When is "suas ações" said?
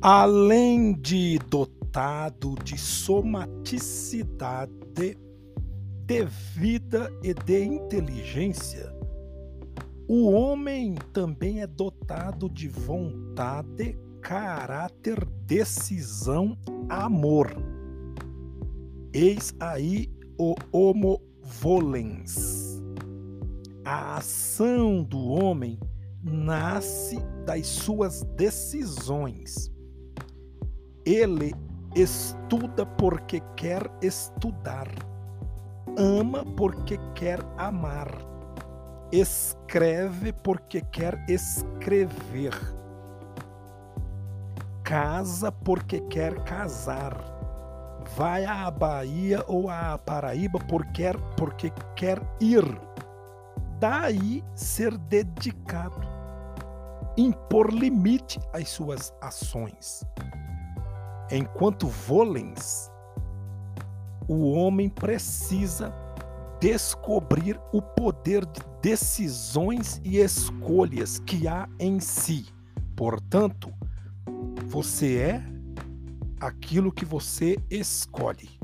58.68-60.04